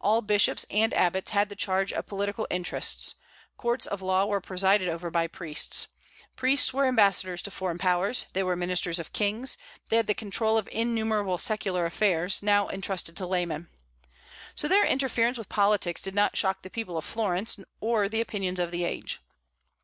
[0.00, 3.16] All bishops and abbots had the charge of political interests.
[3.56, 5.88] Courts of law were presided over by priests.
[6.36, 9.58] Priests were ambassadors to foreign powers; they were ministers of kings;
[9.88, 13.70] they had the control of innumerable secular affairs, now intrusted to laymen.
[14.54, 18.60] So their interference with politics did not shock the people of Florence, or the opinions
[18.60, 19.18] of the age.